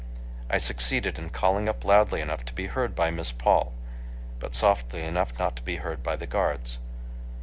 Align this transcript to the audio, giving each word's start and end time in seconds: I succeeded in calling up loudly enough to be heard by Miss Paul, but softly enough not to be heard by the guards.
I 0.49 0.57
succeeded 0.57 1.19
in 1.19 1.29
calling 1.29 1.69
up 1.69 1.85
loudly 1.85 2.21
enough 2.21 2.43
to 2.45 2.53
be 2.53 2.65
heard 2.65 2.95
by 2.95 3.11
Miss 3.11 3.31
Paul, 3.31 3.71
but 4.39 4.55
softly 4.55 5.03
enough 5.03 5.37
not 5.37 5.55
to 5.57 5.61
be 5.61 5.75
heard 5.75 6.01
by 6.01 6.15
the 6.15 6.25
guards. 6.25 6.79